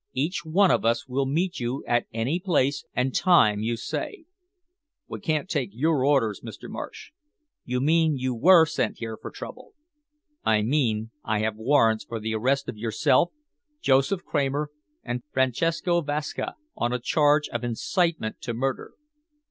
Each 0.13 0.43
one 0.43 0.71
of 0.71 0.83
us 0.83 1.07
will 1.07 1.27
meet 1.27 1.59
you 1.59 1.83
at 1.85 2.07
any 2.11 2.39
place 2.39 2.85
and 2.95 3.13
time 3.13 3.59
you 3.59 3.77
say." 3.77 4.25
"We 5.07 5.19
can't 5.19 5.47
take 5.47 5.69
your 5.73 6.03
orders, 6.03 6.41
Mr. 6.43 6.67
Marsh." 6.67 7.11
"You 7.65 7.79
mean 7.81 8.17
you 8.17 8.33
were 8.33 8.65
sent 8.65 8.97
here 8.97 9.15
for 9.15 9.29
trouble?" 9.29 9.75
"I 10.43 10.63
mean 10.63 11.11
I 11.23 11.41
have 11.41 11.55
warrants 11.55 12.03
for 12.03 12.19
the 12.19 12.33
arrest 12.33 12.67
of 12.67 12.77
yourself, 12.77 13.31
Joseph 13.79 14.23
Kramer 14.25 14.71
and 15.03 15.21
Francesco 15.33 16.01
Vasca 16.01 16.55
on 16.75 16.91
a 16.91 16.99
charge 16.99 17.47
of 17.49 17.63
incitement 17.63 18.41
to 18.41 18.55
murder." 18.55 18.93